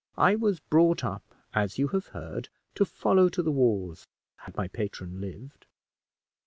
I 0.17 0.33
was 0.35 0.59
brought 0.59 1.03
up, 1.03 1.21
as 1.53 1.77
you 1.77 1.89
have 1.89 2.07
heard, 2.07 2.49
to 2.73 2.85
follow 2.85 3.29
to 3.29 3.43
the 3.43 3.51
wars, 3.51 4.07
had 4.37 4.55
my 4.57 4.67
patron 4.67 5.21
lived." 5.21 5.67